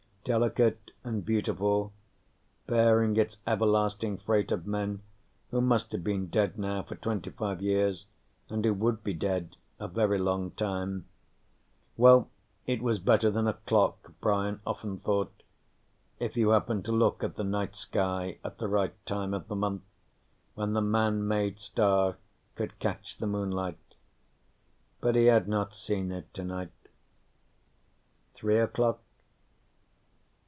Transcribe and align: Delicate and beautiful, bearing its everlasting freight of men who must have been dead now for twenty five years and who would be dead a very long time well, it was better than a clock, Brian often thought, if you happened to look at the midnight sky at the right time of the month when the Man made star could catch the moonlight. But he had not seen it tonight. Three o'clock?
Delicate 0.23 0.91
and 1.03 1.25
beautiful, 1.25 1.93
bearing 2.67 3.15
its 3.17 3.39
everlasting 3.47 4.19
freight 4.19 4.51
of 4.51 4.67
men 4.67 5.01
who 5.49 5.61
must 5.61 5.91
have 5.93 6.03
been 6.03 6.27
dead 6.27 6.59
now 6.59 6.83
for 6.83 6.93
twenty 6.95 7.31
five 7.31 7.59
years 7.59 8.05
and 8.47 8.63
who 8.63 8.71
would 8.71 9.03
be 9.03 9.15
dead 9.15 9.55
a 9.79 9.87
very 9.87 10.19
long 10.19 10.51
time 10.51 11.05
well, 11.97 12.29
it 12.67 12.83
was 12.83 12.99
better 12.99 13.31
than 13.31 13.47
a 13.47 13.53
clock, 13.55 14.13
Brian 14.21 14.59
often 14.63 14.99
thought, 14.99 15.41
if 16.19 16.37
you 16.37 16.49
happened 16.49 16.85
to 16.85 16.91
look 16.91 17.23
at 17.23 17.35
the 17.35 17.43
midnight 17.43 17.75
sky 17.75 18.37
at 18.45 18.59
the 18.59 18.67
right 18.67 19.03
time 19.07 19.33
of 19.33 19.47
the 19.47 19.55
month 19.55 19.81
when 20.53 20.73
the 20.73 20.81
Man 20.83 21.27
made 21.27 21.59
star 21.59 22.17
could 22.53 22.77
catch 22.77 23.17
the 23.17 23.25
moonlight. 23.25 23.95
But 24.99 25.15
he 25.15 25.25
had 25.25 25.47
not 25.47 25.73
seen 25.73 26.11
it 26.11 26.31
tonight. 26.31 26.69
Three 28.35 28.59
o'clock? 28.59 28.99